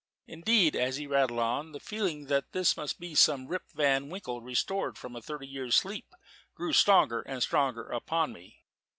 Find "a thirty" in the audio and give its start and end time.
5.15-5.45